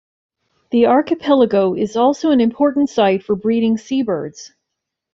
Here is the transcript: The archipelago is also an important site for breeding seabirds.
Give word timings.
The 0.71 0.87
archipelago 0.87 1.75
is 1.75 1.95
also 1.95 2.31
an 2.31 2.41
important 2.41 2.89
site 2.89 3.21
for 3.21 3.35
breeding 3.35 3.77
seabirds. 3.77 4.51